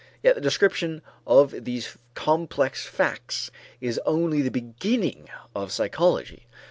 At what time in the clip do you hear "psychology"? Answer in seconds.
5.71-6.47